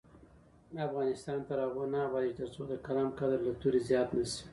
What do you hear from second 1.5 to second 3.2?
هغو نه ابادیږي، ترڅو د قلم